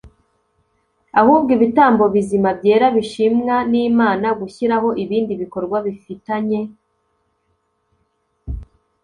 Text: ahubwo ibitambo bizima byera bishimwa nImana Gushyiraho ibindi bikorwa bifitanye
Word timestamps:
ahubwo 1.19 1.49
ibitambo 1.57 2.03
bizima 2.13 2.49
byera 2.59 2.87
bishimwa 2.97 3.55
nImana 3.71 4.27
Gushyiraho 4.39 4.89
ibindi 5.03 5.33
bikorwa 5.41 5.77
bifitanye 5.85 6.59